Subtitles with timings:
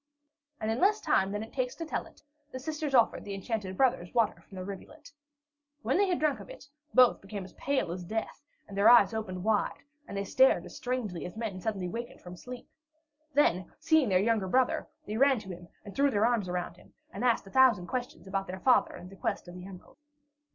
[0.59, 3.77] And in less time than it takes to tell it, the sisters offered the enchanted
[3.77, 5.11] brothers water from the rivulet.
[5.83, 9.13] When they had drunk of it, both the brothers became pale as death, their eyes
[9.13, 12.67] opened wide, and they stared as strangely as men suddenly waked from sleep.
[13.35, 16.93] Then, seeing their younger brother, they ran to him and threw their arms about him,
[17.13, 19.97] and asked a thousand questions about their father and the quest of the emerald.